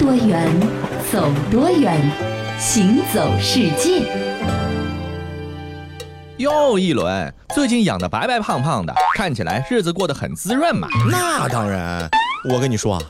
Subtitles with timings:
[0.00, 0.48] 多远，
[1.12, 2.00] 走多远，
[2.58, 4.02] 行走世界。
[6.38, 10.88] 又，一轮，最近养的白白胖胖的，看起来日子过得很滋润嘛。
[11.10, 12.08] 那当然，
[12.48, 13.02] 我跟你说啊，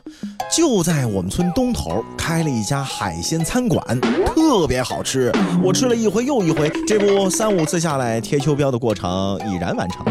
[0.51, 4.01] 就在我们村东头开了一家海鲜餐馆，
[4.35, 5.33] 特别好吃。
[5.63, 10.05] 我吃了一回又一回，这不三五次下来，贴秋膘的过程已然完成。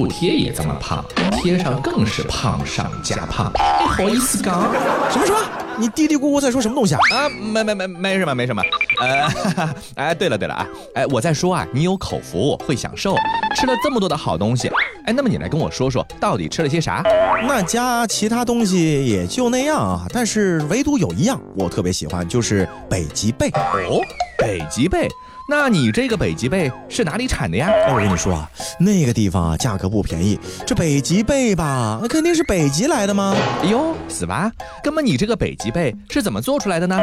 [0.00, 3.52] 不贴也这么胖，贴上更是胖上加胖。
[3.52, 4.62] 不，好意思讲？
[5.10, 5.38] 什么什么？
[5.76, 7.00] 你嘀嘀咕咕在说什么东西啊？
[7.12, 8.62] 啊，没没没没什么没什么。
[8.98, 13.14] 呃，哎，对了对了啊，哎，我在说啊，你有口福，会享受，
[13.54, 14.72] 吃了这么多的好东西。
[15.04, 17.02] 哎，那么你来跟我说说，到底吃了些啥？
[17.46, 23.50] 那家其他东西也就那样啊，但是唯独有一样我特别喜欢，就是北极贝。
[23.50, 24.00] 哦，
[24.38, 25.06] 北极贝。
[25.50, 27.68] 那你这个北极贝是哪里产的呀？
[27.90, 30.38] 我跟你说啊，那个地方啊价格不便宜。
[30.64, 33.34] 这北极贝吧，那肯定是北极来的吗？
[33.60, 34.48] 哎呦，死吧？
[34.80, 36.96] 哥们你这个北极贝是怎么做出来的呢？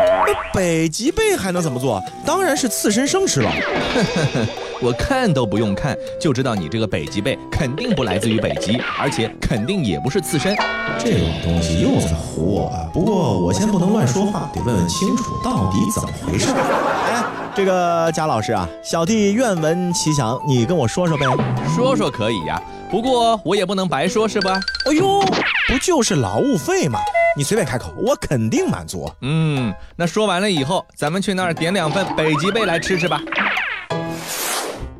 [0.53, 2.01] 北极贝还能怎么做？
[2.25, 3.51] 当然是刺身生吃了。
[4.79, 10.55] 我看都不用看就知道你这个北极贝肯定不来自于北极，而且肯定也不是刺身。
[10.97, 12.89] 这种东西又在唬我。
[12.93, 16.47] 不过我先不能乱说话，得问问清楚到底怎么回事。
[16.53, 17.25] 哎。
[17.57, 21.25] 这个贾老师啊，小弟愿闻其详，你跟我说说呗。
[21.75, 24.59] 说说可以呀，不过我也不能白说，是吧？
[24.85, 25.19] 哎呦，
[25.67, 26.99] 不就是劳务费吗？
[27.35, 29.11] 你随便开口，我肯定满足。
[29.21, 33.19] 嗯，那说完了以后，咱们去那儿点两份北极贝来吃吃吧。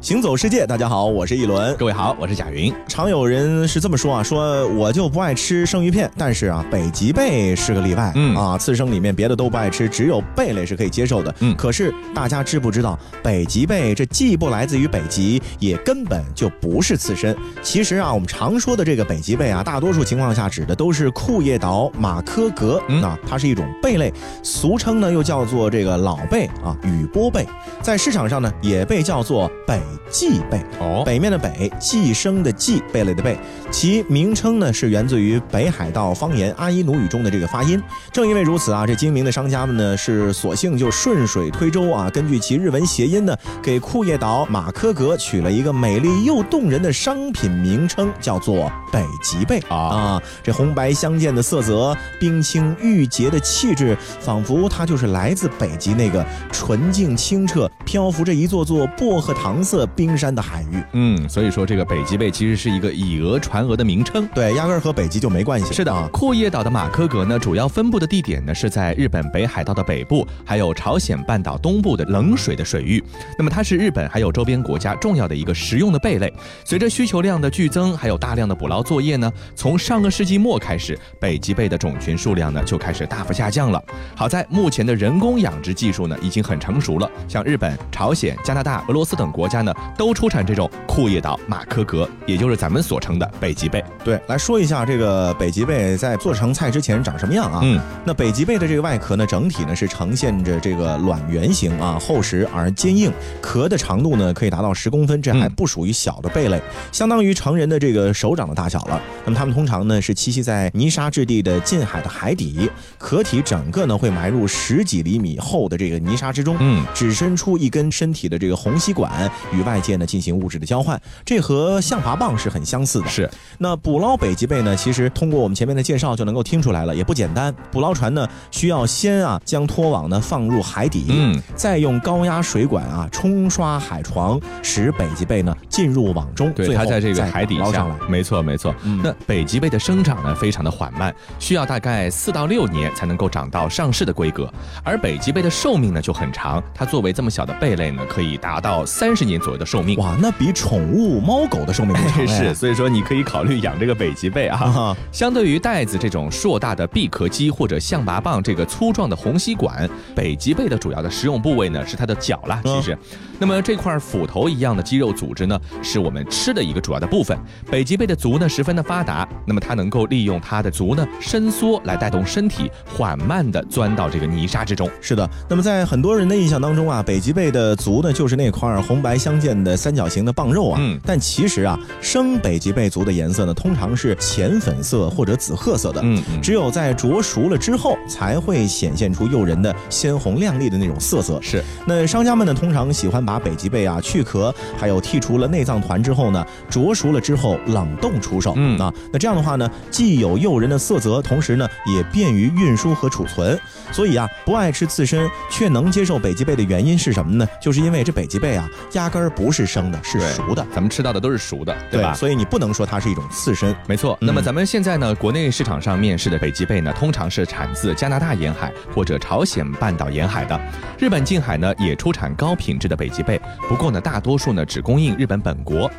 [0.07, 1.75] 行走世界，大家好，我是一轮。
[1.75, 2.73] 各位好，我是贾云。
[2.87, 8.13] 常有人是这么说啊，说我就不爱吃生鱼片，但是啊，北极贝是个例外。
[8.15, 11.35] 嗯啊，刺生里面别的都不爱吃，只有贝类是可以接受的。
[11.41, 17.35] 嗯，可是大家知不知道，北极贝这既不来自于北极，也根本就不是刺身。
[17.61, 22.81] 其实啊，我们常说的这个北极贝啊，大多数情况下指的都是库页岛马科格。
[23.03, 27.45] 啊它是一种贝类，俗称呢又叫做这个老贝啊，雨波贝，
[27.81, 29.81] 在市场上呢也被叫做北。
[30.09, 33.37] 蓟贝哦，北面的北，寄生的寄，贝类的贝，
[33.71, 37.81] 其名称呢是源自于北海道方言阿伊努语中的这个发音。
[38.11, 50.23] 正因为如此啊，这精明的商家们呢是索性就顺水推舟啊，根据其日文谐音呢，给库页岛马科格取了一个美丽又动人的商品名称，叫做北极贝啊啊！
[50.43, 59.86] 这红白相间的色泽，冰清玉洁的气质，仿佛它就是来自北极那个纯净清澈、漂浮着一座座薄荷糖色。
[59.95, 65.73] 冰山的海域，嗯，所以说这个北极贝其实是一个以讹传讹的名称，对，压根儿和北极就没关系。
[65.73, 73.03] 是的啊，库页岛的马科格呢，主要分布的地点呢是在日本北海道的北部，还有朝鲜半岛东部的冷水的水域。
[73.37, 76.31] 那么它是日本还有周边国家重要的一个食用的贝类。
[76.65, 83.83] 随着需求量的剧增，还有大量的捕捞作业呢，从上个世纪末开始，北极贝的种群数量呢就开始大幅下降了。
[84.15, 89.73] 好在目前的人工养殖技术呢已经很成熟了，像日本、朝鲜、加拿大、俄罗斯等国家呢。
[89.97, 93.83] 都出产这种库页岛马科格，也就是咱们所称的北极贝。
[94.03, 97.61] 对，来说一下这个北极贝在做成菜之前长什么样啊？
[97.63, 103.11] 嗯，那北极贝的这个外壳呢，整体呢是呈现着这个卵圆形啊，厚实而坚硬，
[103.41, 106.61] 壳的长度呢可以达到十公分，这还不属于小的贝类，
[106.91, 109.01] 相当于成人的这个手掌的大小了。
[109.25, 119.77] 那么它们通常呢是栖息在泥沙质地的近海的海底，壳体整个呢会埋入十几厘米厚的这个泥沙之中，嗯，只伸出一根身体的这个虹吸管与外。
[119.79, 123.07] 界呢进行物质的交换，这和象拔蚌是很相似的。
[123.07, 123.29] 是，
[123.59, 127.53] 那捕捞北极贝呢，其实通过我们前面的介绍就能够听出来了，也不简单。
[127.71, 136.51] 捕捞船呢需要先啊将拖网呢放入海底，嗯，再用高压水管啊冲刷海床，使北极贝呢进入网中。
[136.53, 138.73] 对，它在这个海底捞上来，没错没错。
[139.03, 144.51] 那北极贝的生长呢非常的缓慢，需要大概四到六年才能够长到上市的规格。
[144.83, 149.81] 而北极贝的寿命呢就很长，它作为这么小的贝类呢，可以达到三十年左右的寿。
[149.81, 154.93] 命哇，那比宠物猫狗的寿命长是，所以说你可以考虑养这个北极贝啊。
[155.13, 162.59] 相对于袋子这种硕大的闭壳肌或者象拔蚌这个粗壮的虹吸管，北极贝的主要的食用部位呢是它的脚啦。
[162.65, 162.97] 其实，
[163.39, 167.37] 那么这块斧头一样的肌肉组织呢，是我们吃的一个主要的部分。
[167.71, 174.89] 北极贝的足呢十分的发达，那么它能够利用它的足呢伸缩来带动身体缓慢的钻到这个泥沙之中。
[174.99, 179.47] 是的，那么在很多人的印象当中啊，北极贝的足呢就是那块红白相间。
[179.47, 180.77] 见的三角形的棒肉啊。
[180.81, 180.99] 嗯。
[181.05, 186.01] 但其实啊，生北极贝族的颜色呢，通常是浅粉色或者紫褐色的。
[186.03, 186.21] 嗯。
[186.41, 191.39] 只有在灼熟了之后，才会显现出诱人的鲜红亮丽的那种色泽。
[191.41, 191.63] 是。
[191.85, 198.53] 那商家们呢，通常喜欢把北极贝啊去壳，还有剔除了内脏团之后呢，灼熟了之后冷冻出售。
[198.57, 198.77] 嗯。
[198.77, 203.57] 啊，那这样的话呢，既有诱人的色泽，同时呢，也便于运输和储存。
[203.93, 207.47] 所以啊，不爱吃刺身却能接受北极贝的原因是什么呢？
[207.61, 210.65] 就是因为这北极贝啊，压根儿不是生的，是熟的。
[210.73, 212.13] 咱们吃到的都是熟的，对吧？
[212.13, 213.75] 所以你不能说它是一种刺身。
[213.87, 214.17] 没错。
[214.21, 220.59] 那么咱们现在呢，国内市场上面市的北极贝呢，通常是产自加拿大沿海或者朝鲜半岛沿海的。
[220.97, 225.89] 日本近海呢，也出产高品质的北极贝，不过呢，大多数呢只供应日本本国。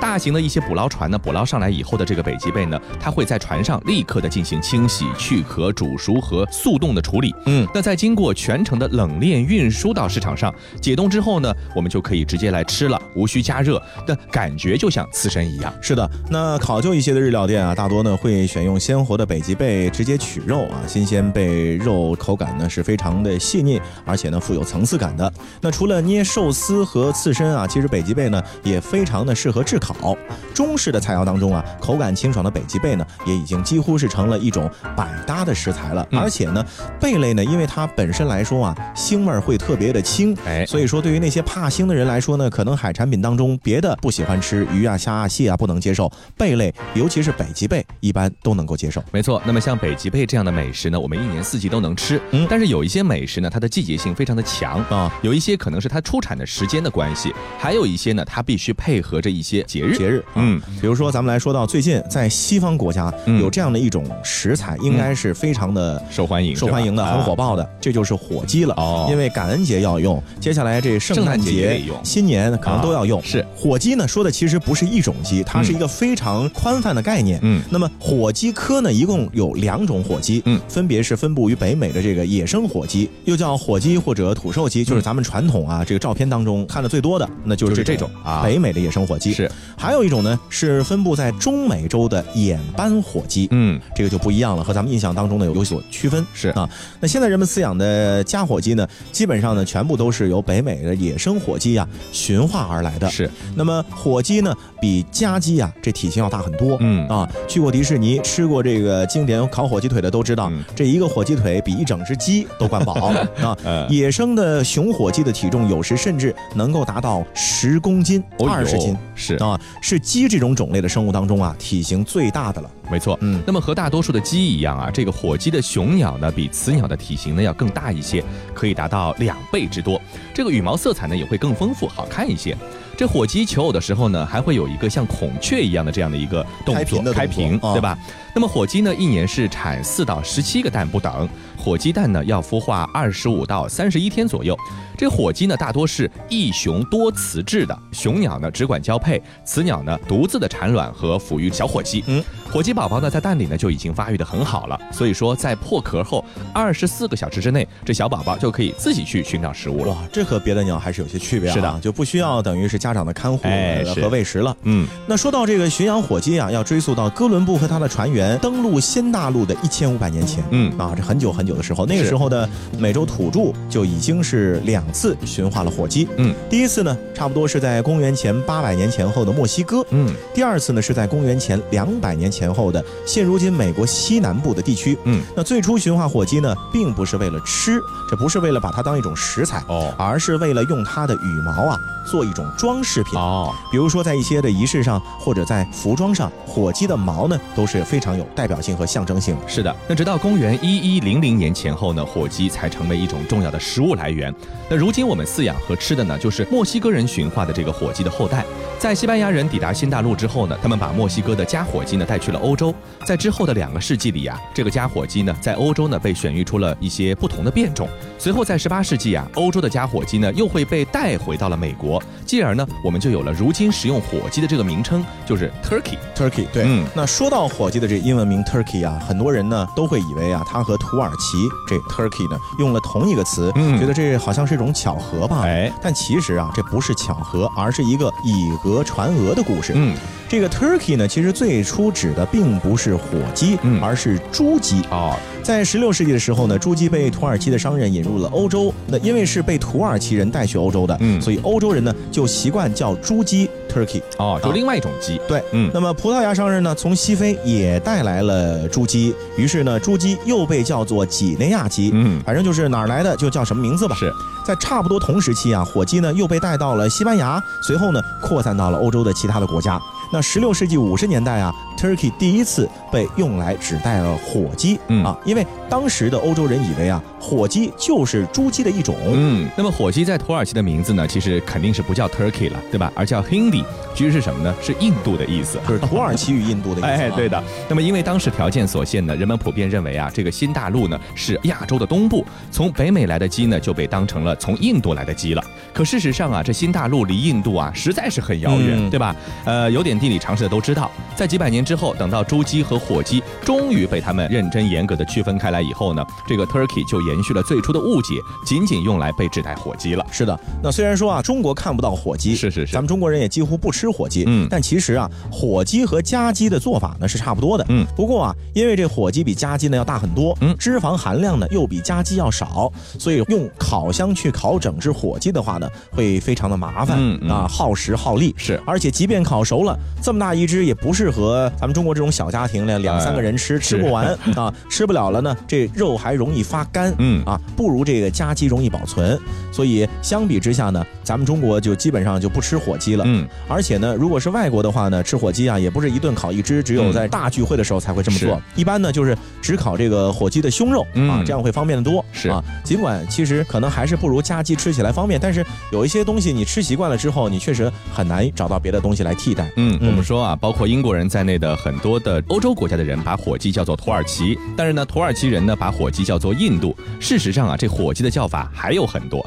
[0.00, 7.34] 大型的一些捕捞船呢，捕捞上来以后的这个北极贝呢，它会在船上立刻的进行清洗、去壳、煮熟和速冻的处理。
[7.46, 15.72] 嗯，那在经过全程的冷链运输到市场上，解冻之后呢，我们就可以直接来吃了，无需加热，那感觉就像刺身一样。
[15.80, 25.32] 是的，那考究一些的日料店啊，大多呢会选用鲜活的北极贝直接取肉啊，新鲜贝肉口感呢是非常的细腻，而且呢富有层次感的。
[25.60, 29.85] 那除了捏寿司和刺身啊，其实北极贝呢也非常的适合炙烤。
[29.94, 30.16] 烤
[30.52, 36.06] 中式的菜肴当中啊，口感清爽的北极贝呢，也已经几乎是成了一种百搭的食材了。
[36.10, 36.64] 而且呢，
[37.00, 49.02] 贝类呢，因为它本身来说啊，腥味儿会特别的轻，哎，所以说对于那些怕腥的人来说呢，可能海产品当中别的不喜欢吃鱼啊、虾啊、蟹啊不能接受，贝类尤其是北极贝一般都能够接受。
[49.12, 52.20] 没错，那么像北极贝这样的美食呢，我们一年四季都能吃。
[52.32, 59.62] 嗯，但是有一些美食呢，它的季节性非常的强啊，有一些可能是它出产的时间的关系，还有一些呢，它必须配合着一些。
[59.76, 68.74] 节日节日，嗯，比如说咱们来说到最近在西方国家有这样的一种食材，应该是非常的受欢迎、受欢迎的、很火爆的，这就是火鸡了。
[68.76, 73.22] 哦，因为感恩节要用，接下来这圣诞节、新年可能都要用。
[73.22, 77.38] 是火鸡呢，说的其实不是一种鸡，它是一个非常宽泛的概念。
[77.42, 89.50] 嗯，那么火鸡科呢，一共有两种火鸡，嗯，分别是分布于北美的这个野生火鸡，又叫火鸡或者土兽鸡，就是咱们传统啊这个照片当中看的最多的，那就是这种啊北美的野生火鸡是。
[89.76, 96.24] 还有一种呢，是分布在中美洲的眼斑火鸡，嗯，这个就不一样了，和咱们印象当中呢有有所区分。
[96.34, 96.68] 是啊，
[97.00, 103.08] 那现在人们饲养的家火鸡呢，基本上呢全部都是由北美的野生火鸡呀驯化而来的。
[103.10, 106.76] 是，那么火鸡呢比家鸡呀这体型要大很多。
[106.80, 113.56] 嗯啊，去过迪士尼吃过这个经典烤火鸡腿的都知道，这一个火鸡腿比一整只鸡都管饱 啊。
[113.88, 118.96] 野生的雄火鸡的体重有时甚至能够达到十公斤、二十斤。
[119.14, 119.55] 是啊。
[119.80, 122.70] 是鸡这种种类的生物当中啊，体型最大的了。
[122.90, 128.22] 没错，嗯，那么和大多数的鸡一样啊，这个火鸡的雄鸟呢，比雌鸟的体型呢要更大一些，
[128.54, 130.00] 可以达到两倍之多。
[130.32, 132.56] 这个羽毛色彩呢也会更丰富，好看一些。
[132.96, 137.98] 这火鸡求偶的时候呢，还会有一个像孔雀一样的这样的一个动作，开屏，对吧？
[138.36, 141.26] 那么火鸡呢，一年是产四到十七个蛋不等。
[141.56, 144.54] 火鸡蛋呢要孵化二十五到三十一天左右。
[144.94, 152.04] 这火鸡呢大多是一雄多雌制的，雄鸟呢只管交配，雌鸟呢独自的产卵和抚育小火鸡。
[152.08, 152.22] 嗯，
[152.52, 156.22] 火鸡宝宝呢在蛋里呢就已经发育的很好了，所以说在破壳后
[156.52, 159.92] 二十四个小时之内，这小宝宝就可以自己去寻找食物了。
[159.92, 161.54] 哇，这和别的鸟还是有些区别啊。
[161.54, 164.54] 是的，就不需要等于是家长的看护和喂食了。
[164.64, 170.42] 嗯，那说到这个驯养火鸡啊，要追溯到哥伦布和他的船员登陆新大陆的一千五百年前。
[170.50, 176.08] 嗯，啊，这很久很久的时候，那个时候的美洲土著就已经是两次驯化了火鸡。
[176.16, 179.84] 嗯，第一次呢，差不多是在公元前八百年前后的墨西哥。
[179.90, 184.96] 嗯，第二次呢，是在公元前两百年前后的现如今美国西南部的地区。
[185.04, 191.78] 嗯，那最初驯化火鸡呢，并不是为了吃，这不是为了把它当一种食材哦，而是为了用它的羽毛啊
[192.10, 193.52] 做一种装饰品哦。
[193.70, 199.36] 比如说在一些的仪式上，或者在服装上，火鸡的毛呢都是非常有代表性和象征性。
[199.46, 204.34] 是的，那直到公元一一零零年前后呢，火鸡才成为一种重要的食物来源。
[204.68, 208.44] 那如今我们饲养和吃的呢，就是墨西哥人驯化的这个火鸡的后代。
[208.78, 212.74] 在西班牙人抵达新大陆之后呢，他们把墨西哥的家火鸡呢带去了欧洲。
[213.04, 217.88] 在之后的两个世纪里啊，这个家火鸡呢，在欧洲呢被选育出了一些不同的变种。
[218.18, 225.96] 随后在十八世纪啊，欧洲的家火鸡呢又会被带回到了美国，继而呢，我们就有了如今食用火鸡的这个名称，就是 turkey。
[226.14, 231.36] turkey 对，嗯，那说到火鸡的这英文名 turkey 啊，很多人呢都会以为啊，它和土耳其
[231.66, 235.40] 这 turkey 呢用了同一个词，觉得这好像是一种巧合吧？
[235.42, 239.72] 哎，但其实啊，这不是巧合，而是一个以讹传讹的故事。
[239.74, 239.96] 嗯。
[240.28, 245.16] 这个 turkey 呢，其实最初指的并不是火鸡，嗯，而是猪鸡哦。
[245.40, 248.74] 在十六世纪的时候呢，猪鸡被土耳其的商人引入了欧洲。
[248.86, 255.20] 那因为是被土耳其人带去欧洲的，嗯，所以欧洲人呢就习惯叫猪鸡 turkey 哦，就另外一种鸡。
[255.28, 255.70] 对，嗯。
[255.72, 261.90] 那么葡萄牙商人呢从西非也带来了珠鸡，于是呢珠鸡又被叫做几内亚鸡。
[261.94, 263.96] 嗯，反正就是哪儿来的就叫什么名字吧。
[263.96, 264.12] 是
[264.44, 269.80] 在差不多同时期啊，火鸡呢又被带到了西班牙，随后呢扩散到了欧洲的其他的国家。
[270.12, 282.92] 那十六世纪五十年代啊，turkey 第一次被用来指代了火鸡，嗯啊，因为当时的欧洲人以为啊，火鸡就是猪鸡的一种，嗯，那么火鸡在土耳其的名字呢，其实肯定是不叫 turkey 了，对吧？
[282.94, 284.54] 而叫 hindi，其实是什么呢？
[284.62, 286.86] 是印度的意思，就是土耳其与印度的意思。
[286.90, 287.42] 哎，对的。
[287.68, 295.44] 那么因为当时条件所限呢，人们普遍认为啊，这个新大陆呢是亚洲的东部，从北美来的鸡呢就被当成了从印度来的鸡了。
[295.76, 299.14] 可事实上啊，这新大陆离印度啊实在是很遥远，对吧？
[299.44, 299.96] 呃，有点。
[299.96, 310.06] 地理常识的都知道，在几百年之后，等到猪鸡和火鸡终于被他们认真严格的区分开来以后呢，这个 turkey 就延续了最初的误解，仅仅用来被指代火鸡了。
[310.12, 328.34] 是的，那虽然说啊，中国看不到火鸡，是是是，咱们中国人也几乎不吃火鸡，嗯，但其实啊，火鸡和家鸡的做法呢是差不多的，嗯，不过啊，因为这火鸡比家鸡呢要大很多，嗯，脂肪含量呢又比家鸡要少，所以用烤箱去烤整只火鸡的话呢，会非常的麻烦，嗯啊，耗时耗力。
[328.36, 329.78] 是，而且即便烤熟了。
[330.02, 334.06] 这么大一只也不适合咱们中国这种小家庭呢，两三个人吃吃不完
[334.36, 337.24] 啊，吃不了了呢，这肉还容易发干，嗯。
[337.24, 339.18] 啊，不如这个家鸡容易保存，
[339.50, 352.28] 所以相比之下呢，咱们中国就基本上就不吃火鸡了，嗯，而且呢，如果是外国的话呢，吃火鸡啊也不是一顿烤一只，只有在大聚会的时候才会这么做，一般呢就是只烤这个火鸡的胸肉啊，这样会方便的多，是。
[352.28, 360.16] 啊，尽管其实可能还是不如家鸡吃起来方便，但是有一些东西你吃习惯了之后，你确实很难找到别的东西来替代，嗯，我们说。
[360.16, 366.74] 啊，包括英国人在内的很多的欧洲国家的人把火鸡叫做土耳其，但是呢，土耳其人呢把火鸡叫做印度。
[366.98, 369.24] 事实上啊，这火鸡的叫法还有很多。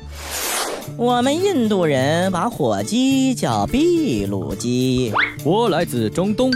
[0.98, 5.13] 我们印度人把火鸡叫秘鲁鸡。
[5.45, 6.51] 我来自中东，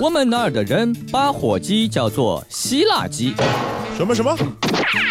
[0.00, 3.34] 我们那儿的人把火鸡叫做希腊鸡。
[3.96, 4.36] 什么什么？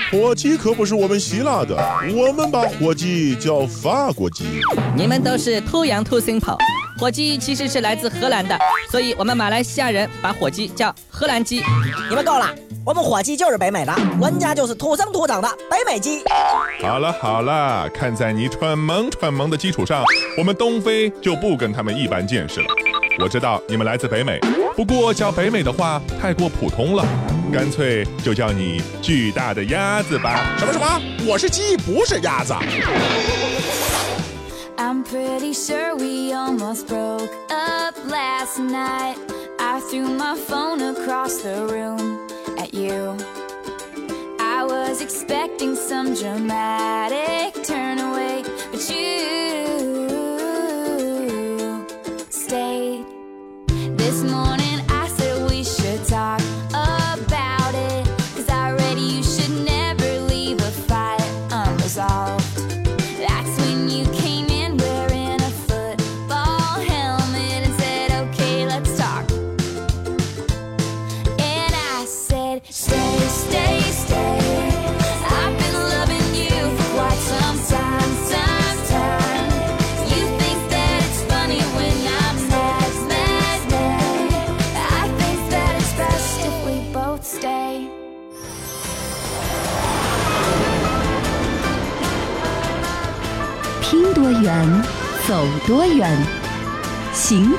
[0.10, 1.76] 火鸡可不是我们希腊的，
[2.16, 4.46] 我们把火鸡叫法国鸡。
[4.96, 6.56] 你们都是 too young too simple。
[6.98, 8.58] 火鸡其实是来自荷兰的，
[8.90, 11.62] 所以我们马来西亚人把火鸡叫荷兰鸡。
[12.10, 12.50] 你们够了，
[12.86, 16.22] 我们火鸡就是北美的，人家就是土生土长的北美鸡。
[16.82, 20.04] 好了好了，看在你蠢萌蠢萌的基础上，
[20.38, 22.68] 我们东非就不跟他们一般见识了。
[23.20, 24.40] 我知道你们来自北美，
[24.74, 27.06] 不过叫北美的话太过普通了，
[27.52, 30.56] 干脆就叫你巨大的鸭子吧。
[30.60, 31.02] 什么什么？
[31.26, 32.54] 我是鸡，不是鸭子。
[34.78, 39.16] I'm pretty sure we almost broke up last night.
[39.60, 42.20] I threw my phone across the room
[42.58, 43.18] at you.
[44.40, 49.17] I was expecting some dramatic turn away, but you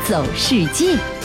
[0.08, 1.17] 走世界。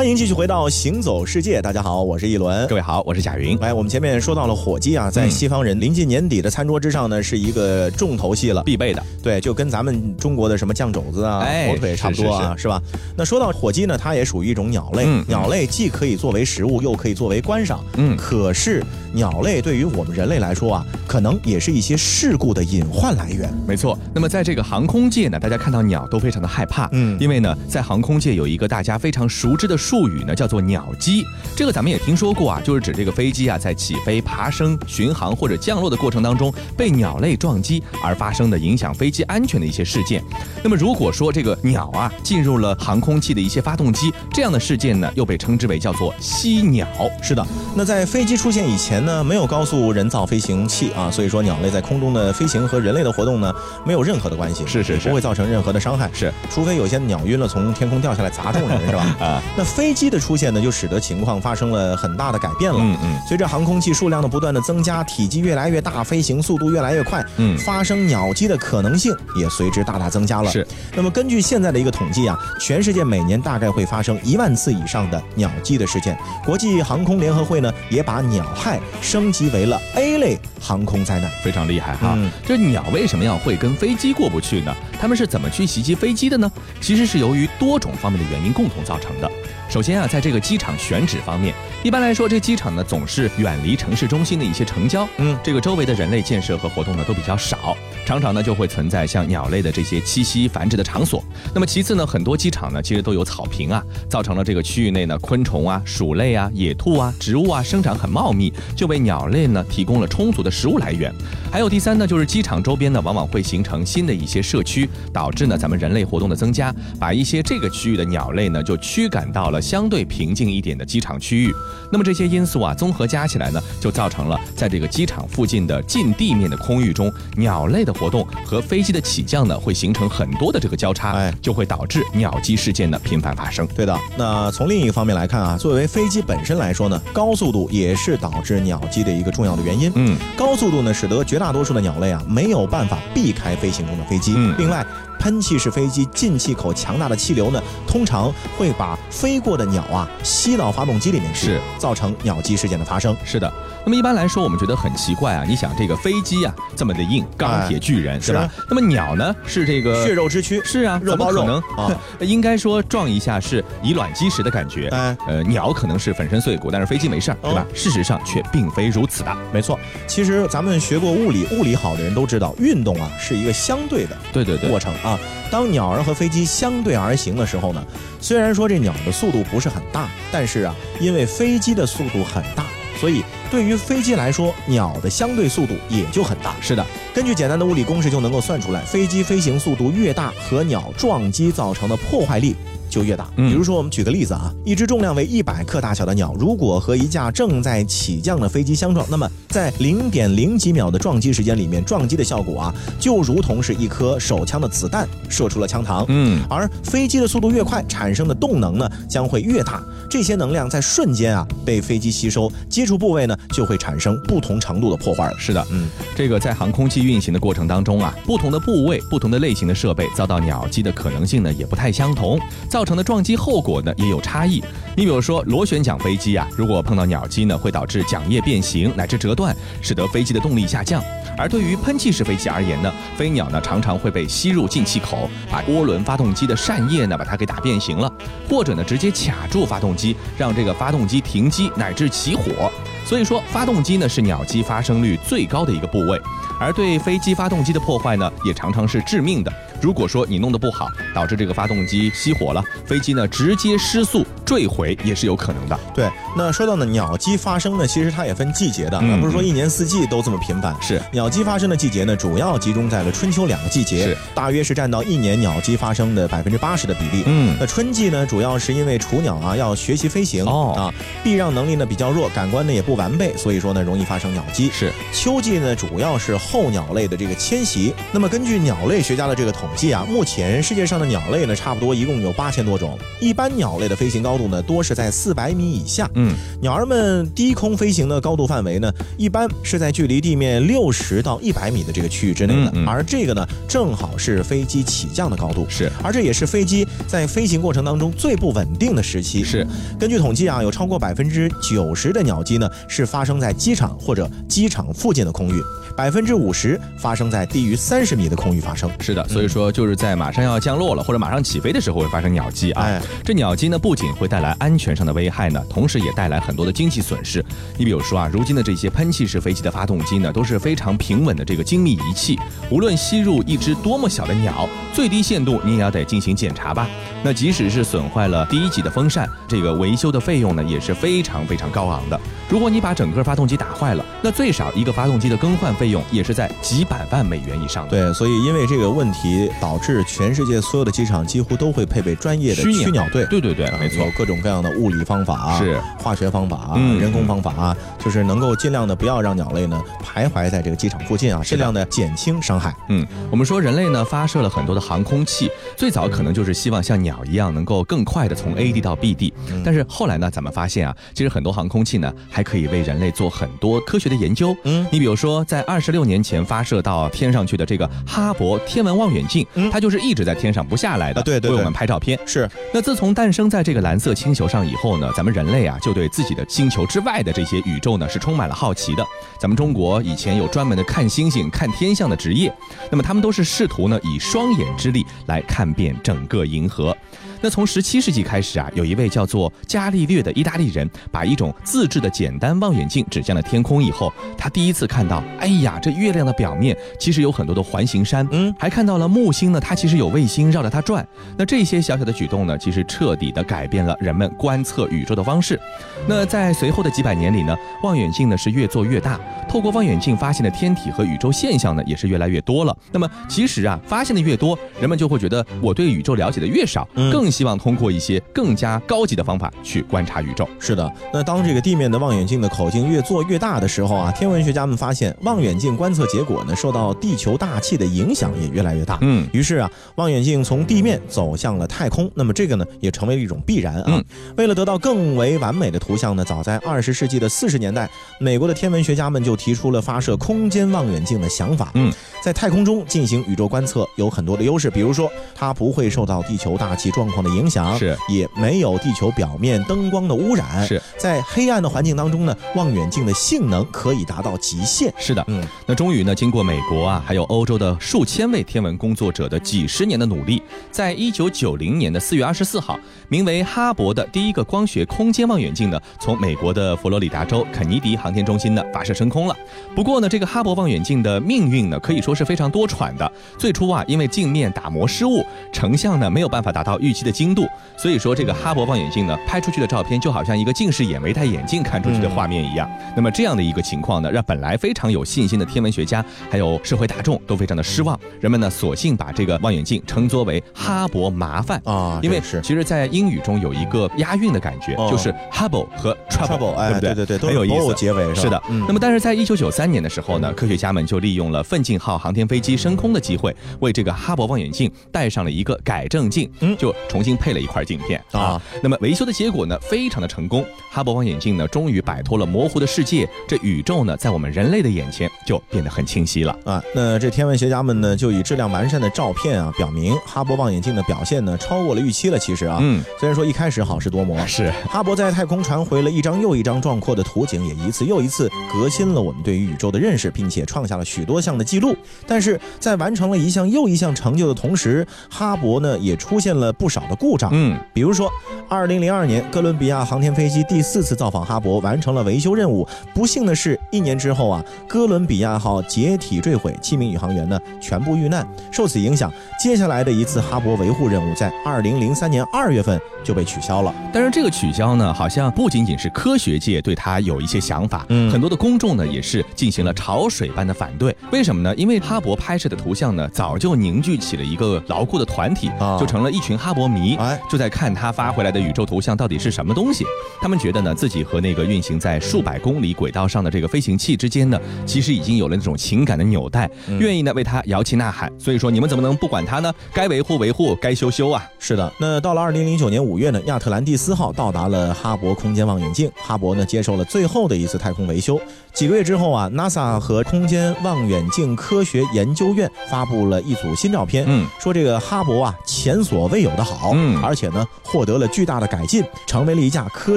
[0.00, 3.54] 欢迎继续回到《行走世界》，大家好，我是一轮，各位好，我是贾云。
[3.58, 9.02] 哎，我们前面说到了火鸡啊，在西方人临近年底的餐桌之上呢，是一个重头戏了，必备的。
[9.22, 12.82] 对，就跟咱们中国的什么酱肘子啊、火腿差不多啊，是吧？
[13.14, 17.84] 那说到火鸡呢，它也属于一种鸟类，鸟类既可以作为食物，又可以作为观赏。
[17.98, 23.52] 嗯，可是鸟类对于我们人类来说啊，可能也是一些事故的隐患来源。
[23.68, 23.98] 没错。
[24.14, 26.88] 那么在这个航空界呢，大家看到鸟都非常的害怕。
[26.92, 29.76] 嗯，因为呢，在航空界有一个大家非常熟知的。
[29.89, 31.24] 术语呢，叫做鸟击。
[31.56, 40.22] 这个咱们也听说过啊，就是指这个飞机啊在起飞、爬升、巡航或者降落的过程当中被鸟类撞击而发生的影响飞机安全的一些事件。
[40.62, 46.86] 那么如果说这个鸟啊进入了航空器的一些发动机，这样的事件呢，又被称之为叫做吸鸟。
[47.22, 53.54] 是的，那在飞机出现以前呢，没有高速人造飞行器啊，所以说鸟类在空中的飞行和人类的活动呢，
[53.86, 59.16] 没有任何的关系，是是是，不会造成任何的伤害，是，除非有些鸟晕了从天空掉下来砸中人，是吧？
[59.20, 62.78] 啊，那飞机的出现呢，就使得情况发生了很大的改变了。
[62.80, 70.50] 嗯嗯，随着航空器数量的不断的增加，体积越来越大，飞行速度越来越快，嗯，发生鸟击的可能性也随之大大增加了。
[70.50, 76.16] 是，那么根据现在的一个统计啊，全世界每年大概会发生一万次以上的鸟击的事件。
[76.44, 82.18] 国际航空联合会呢，也把鸟害升级为了 A 类航空灾难，非常厉害哈。
[82.46, 84.74] 这鸟为什么要会跟飞机过不去呢？
[85.00, 86.50] 他们是怎么去袭击飞机的呢？
[86.80, 89.30] 其实是由于多种方面的原因共同造成的。
[89.70, 97.76] 首先啊，在这个机场选址方面，一般来说，这机场呢总是远离城市中心的一些城郊，嗯，这个周围的人类建设和活动呢都比较少，
[98.10, 101.22] 常常呢就会存在像鸟类的这些栖息繁殖的场所。
[101.54, 111.14] 那么其次呢，很多机场呢其实都有草坪啊，造成了这个区域内呢昆虫啊、鼠类啊、野兔啊、植物啊生长很茂密，就为鸟类呢提供了充足的食物来源。
[111.52, 119.62] 还有第三呢，就是机场周边呢往往会形成新的一些社区，导致呢咱们人类活动的增加，把一些这个区域的鸟类呢就驱赶到了。
[119.62, 121.54] 相对平静一点的机场区域，
[121.92, 133.66] 那么这些因素啊综合加起来呢，就造成了在这个机场附近的近地面的空域中，鸟类的活动和飞机的起降呢，会形成很多的这个交叉，哎，就会导致鸟击事件的频繁发生。
[133.76, 133.94] 对的。
[134.16, 139.92] 那从另一个方面来看啊，作为飞机本身来说呢，高速度也是导致鸟击的一个重要的原因。
[139.94, 144.32] 嗯，高速度呢，使得绝大多数的鸟类啊没有办法避开飞行中的飞机。
[144.34, 144.84] 嗯，另外。
[145.20, 153.14] 喷气式飞机进气口强大的气流呢，通常会把飞过的鸟啊吸到发动机里面去，是造成鸟击事件的发生。
[153.24, 153.52] 是的。
[153.84, 158.48] 那么一般来说，我们觉得很奇怪啊，你想这个飞机啊这么的硬，钢铁巨人是吧？
[158.68, 161.90] 那么鸟呢是这个血肉之躯，是啊，肉包肉能啊？
[162.20, 164.88] 应该说撞一下是以卵击石的感觉。
[164.88, 167.66] 哎，呃，鸟可能是粉身碎骨，但是飞机没事儿，对吧？
[167.74, 169.36] 事实上却并非如此的。
[169.52, 175.09] 没错，其实咱们学过物理，物理好的人都知道，运动啊是一个相对的对对对过程啊。
[175.50, 177.84] 当鸟儿和飞机相对而行的时候呢，
[178.20, 182.66] 虽然说这鸟的速度不是很大，但是啊，因为飞机的速度很大，
[183.00, 186.54] 所以对于飞机来说，鸟的相对速度也就很大。
[186.60, 192.54] 是的，根据简单的物理公式就能够算出来，飞机飞行速度越大，和鸟撞击造成的破坏力。
[192.90, 193.26] 就越大。
[193.36, 206.04] 比如说，我们举个例子啊，一只重量为一百克大小的鸟，如果和一架正在起降的飞机相撞，那么在零点零几秒的撞击时间里面，撞击的效果啊，就如同是一颗手枪的子弹射出了枪膛。
[206.08, 209.82] 嗯，而飞机的速度越快，产生的动能呢将会越大。
[210.10, 215.32] 这些能量在瞬间啊被飞机吸收，接触部位呢就会产生不同程度的破坏。
[215.38, 224.58] 是的，嗯，这个在航空器运行的过程当中啊，不同的部位、不同的类型的设备遭到鸟击的可能性呢也不太相同，造造成的撞击后果呢也有差异。
[224.96, 231.02] 你比如说螺旋桨飞机啊，如果碰到鸟机呢，会导致桨叶变形乃至折断，使得飞机的动力下降。
[231.36, 238.10] 而对于喷气式飞机而言呢，飞鸟呢常常会被吸入进气口，把涡轮发动机的扇叶呢把它给打变形了，
[238.48, 242.72] 或者呢直接卡住发动机，让这个发动机停机乃至起火。
[243.04, 246.18] 所以说，发动机呢是鸟击发生率最高的一个部位，
[246.58, 249.52] 而对飞机发动机的破坏呢也常常是致命的。
[249.80, 255.78] 如果说你弄得不好，导致这个发动机熄火了，飞机呢直接失速坠毁也是有可能的。
[255.94, 260.76] 对，那说到呢鸟击发生呢，其实它也分季节的，而不是说一年四季都这么频繁。
[260.82, 267.22] 是鸟击发生的季节呢，主要集中在了春秋两个季节，是大约是占到一年鸟击发生的百分之八十的比例。
[267.24, 270.82] 嗯，那春季呢，主要是因为雏鸟啊要学习飞行哦啊，
[271.24, 274.70] 避让能力呢比较弱，感官呢也不完备，所以说呢容易发生鸟击。
[274.70, 277.94] 是秋季呢，主要是候鸟类的这个迁徙。
[278.12, 279.69] 那么根据鸟类学家的这个统。
[279.76, 282.98] 计啊，目前世界上的鸟类呢，差不多一共有八千多种。
[283.18, 286.10] 一般鸟类的飞行高度呢，多是在四百米以下。
[286.14, 292.72] 嗯，鸟儿们低空飞行的高度范围呢，一般是在距离地面六十到一百米的这个区域之内的。
[292.84, 295.64] 而这个呢，正好是飞机起降的高度。
[295.68, 299.44] 是，而这也是飞机在飞行过程当中最不稳定的时期。
[299.44, 299.66] 是，
[299.98, 305.62] 根据统计啊，有超过百分之九十的鸟击呢，是发生在机场或者机场附近的空域，
[305.96, 308.90] 百分之五十发生在低于三十米的空域发生。
[309.00, 309.59] 是的，所以说。
[309.60, 312.98] 说就是在马上要降落了或者马上起飞的时候会发生鸟击啊。
[313.22, 317.44] 这鸟击呢不仅会带来安全上的危害呢，同时也带来很多的经济损失。
[317.76, 322.38] 你比如说啊，如今的这些喷气式飞机的发动机呢都是非常平稳的这个精密仪器，
[322.70, 326.88] 无论吸入一只多么小的鸟，最低限度你也要得进行检查吧。
[327.22, 332.18] 那即使是损坏了第一级的风扇，这个维修的费用呢也是非常非常高昂的。
[332.50, 337.86] 如果你把整个发动机打坏了，那最少一个发动机的更换费用也是在几百万美元以上。
[337.86, 343.24] 对，所以因为这个问题，导致全世界所有的机场几乎都会配备专业的驱鸟队。
[343.26, 352.74] 对对对，没错，各种各样的物理方法、是化学方法、人工方法，就是能够尽量的不要让鸟类呢徘徊在这个机场附近啊，尽量的减轻伤害。
[352.88, 359.32] 嗯，我们说人类呢发射了很多的航空器，最早可能就是希望像鸟一样能够更快的从 A 地到 B 地，
[359.64, 364.56] 但是后来呢，咱们发现啊，其实很多航空器呢还可以为人类做很多科学的研究。
[364.64, 372.18] 嗯，你比如说在二十六年前发射到天上去的这个哈勃天文望远镜，它就是一直在天上不下来的，对对，为我们拍照片。
[372.26, 372.48] 是。
[372.72, 379.04] 那自从诞生在这个蓝色星球上以后呢，咱们人类啊就对自己的星球之外的这些宇宙呢是充满了好奇的。
[379.38, 382.52] 咱们中国以前有专门的看星星、看天象的职业，
[382.90, 386.96] 那么他们都是试图呢以双眼之力来看遍整个银河。
[387.42, 401.06] 那从十七世纪开始啊，有一位叫做伽利略的意大利人，把一种自制的简单望远镜指向了天空以后，他第一次看到，哎呀，这月亮的表面其实有很多的环形山，嗯，还看到了木星呢，它其实有卫星绕着它转。
[401.38, 405.58] 那这些小小的举动呢，其实彻底的改变了人们观测宇宙的方式。
[406.06, 412.76] 那在随后的几百年里呢，望远镜呢是越做越大，透过望远镜发现的天体和宇宙现象呢也是越来越多了。
[412.92, 417.29] 那么其实啊，发现的越多，人们就会觉得我对宇宙了解的越少，更。
[417.30, 420.48] 希望通过一些更加高级的方法去观察宇宙。
[420.58, 428.98] 是的，那当这个地面的望远镜的口径越做越大的时候啊，天文学家们发现望远镜观测结果呢受到地球大气的影响也越来越大。
[429.02, 432.10] 嗯，于是啊，望远镜从地面走向了太空。
[432.14, 434.02] 那么这个呢也成为了一种必然啊。
[434.36, 437.88] 为了得到更为完美的图像呢，早在二十世纪的四十年代，
[438.18, 441.70] 美国的天文学家们就提出了发射空间望远镜的想法。
[441.74, 447.19] 嗯，在太空中进行宇宙观测有很多的优势，比如说它不会受到地球大气状况。
[447.22, 450.66] 的影响是，也没有地球表面灯光的污染。
[450.66, 454.92] 是在黑暗的环境当中呢，望远镜的性能可以达到极限。
[454.98, 462.78] 是的，嗯，那终于呢，经过美国啊，还有欧洲的数千位天文工作者的几十年的努力，在一九九零年的四月二十四号，
[463.08, 469.36] 名为哈勃的第一个光学空间望远镜呢，从美国的佛罗里达州肯尼迪航天中心呢发射升空了。
[469.74, 473.10] 不过呢，这个哈勃望远镜的命运呢，可以说是非常多舛的。
[473.38, 477.09] 最初啊，因为镜面打磨失误，成像呢没有办法达到预期的。
[477.10, 477.46] 精度，
[477.76, 482.70] 所以说这个哈勃望远镜呢，拍出去的照片就好像一个近视眼没戴眼镜看出去的画面一样。
[482.96, 487.98] 那么这样的一个情况呢，让本来非常有信心的天文学家还有社会大众都非常的失望。
[488.20, 496.94] 人们呢，索性把这个望远镜称作为哈勃麻烦啊，因为是其实，在英语中有一个押韵的感觉，就是 Hubble 和 Trouble，对不对？
[496.94, 497.74] 对对对，很有意思。
[497.74, 498.42] 结尾是的。
[498.48, 507.80] 那么，但是在一九九三年的时候呢，科学家们就利用了奋进号航天飞机升空的机会，为这个哈勃望远镜带上了一个改正镜，嗯，就重新配了一块镜。
[507.80, 510.44] 片啊，那么维修的结果呢，非常的成功。
[510.70, 516.62] 哈勃望远镜呢，终于摆脱了模糊的世界，这宇宙呢，在我们人类的眼前就变得很清晰了啊。
[516.74, 522.18] 那这天文学家们呢，就以质量完善的照片啊，表明哈勃望远镜的表现呢，超过了预期了。
[522.18, 531.74] 其实啊，嗯，虽然说一开始好事多磨，是哈勃在太空传回了一张又一张壮阔的图景，也一次又一次革新了我们对于宇宙的认识，并且创下了许多项的记录。
[532.06, 537.58] 但是在完成了一项又一项成就的同时，哈勃呢，也出现了不少的故障，嗯。
[537.72, 538.10] 比如说，
[538.48, 542.66] 二零零二年，哥伦比亚航天飞机第四次造访哈勃，完成了维修任务。
[542.92, 548.26] 不幸的是，一年之后啊，哥伦比亚号解体坠毁，七名宇航员呢全部遇难。
[548.50, 549.10] 受此影响，
[549.42, 553.74] 接下来的一次哈勃维护任务在二零零三年二月份就被取消了。
[553.92, 560.96] 但是这个取消呢，好像不仅仅是科学界对他有一些想法，嗯，很多的公众呢也是进行了潮水般的反对。
[561.12, 561.54] 为什么呢？
[561.56, 567.50] 因为哈勃拍摄的图像呢，早就凝聚起了一个牢固的团体，就成了一群哈勃迷，哎，就在。
[567.50, 569.84] 看他发回来的宇宙图像到底是什么东西？
[570.22, 578.08] 他们觉得呢，自己和那个运行在数百公里轨道上的这个飞行器之间呢，其实已经有了那种情感的纽带，愿意呢为他摇旗呐喊。
[578.20, 579.52] 所以说，你们怎么能不管他呢？
[579.74, 581.28] 该维护维护，该修修啊！
[581.40, 588.20] 是的，那到了二零零九年五五月呢，亚特兰蒂斯号到达了哈勃空间望远镜，哈勃呢接受了最后的一次太空维修。
[588.52, 599.96] 几个月之后啊，NASA 和空间望远镜科学研究院发布了一组新照片，嗯，说这个哈勃啊前所未有的好，嗯，而且呢获得了巨大的改进，成为了一架科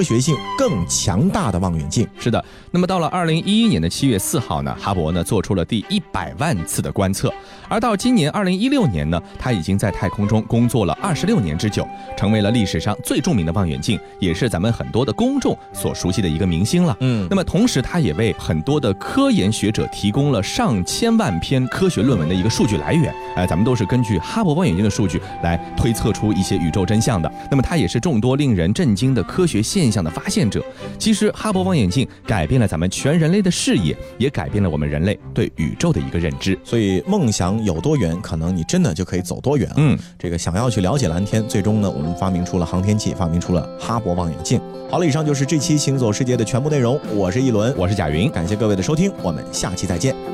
[0.00, 2.06] 学性更强大的望远镜。
[2.16, 7.28] 是的，那么到了二零一一年的七月四号呢，哈勃呢做出了第一百万次的观测，
[7.68, 11.84] 而到今年二零一六年呢，他已经在太空中工作了二十六年之久，
[12.16, 16.96] 成为了历史上最著名的望远镜，也是咱们很多的公众所熟悉的一个明星了。
[17.00, 27.32] 嗯，那么同时它也为很多的科研学者提供了上千万篇科学论文的一个数据来源，哎，咱们都是根据哈勃望远镜的数据来推测出一些宇宙真相的。
[27.50, 30.62] 那么它也是众多令人震惊的科学现象的发现者。
[30.98, 36.58] 其实哈勃望远镜改变了咱们全人类的视野，也改变了我们人类对宇宙的一个认知。
[36.62, 39.70] 所以梦想有多远，可能你真的就可以走多远。
[39.76, 44.60] 嗯，这个想要去了解蓝天，最终呢，我们发明出了航天器，发明出了哈勃望远镜。
[44.90, 47.00] 好了，以上就是这期行走世界的全部内容。
[47.14, 50.33] 我是一轮，我是贾云，感谢各位的收听，我们下期再见。